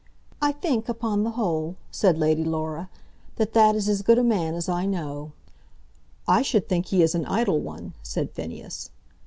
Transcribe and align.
"I 0.41 0.51
think, 0.51 0.89
upon 0.89 1.21
the 1.23 1.29
whole," 1.37 1.75
said 1.91 2.17
Lady 2.17 2.43
Laura, 2.43 2.89
"that 3.35 3.53
that 3.53 3.75
is 3.75 3.87
as 3.87 4.01
good 4.01 4.17
a 4.17 4.23
man 4.23 4.55
as 4.55 4.67
I 4.67 4.87
know." 4.87 5.31
"I 6.27 6.41
should 6.41 6.67
think 6.67 6.87
he 6.87 7.03
is 7.03 7.13
an 7.13 7.27
idle 7.27 7.59
one," 7.59 7.93
said 8.01 8.31
Phineas. 8.31 8.89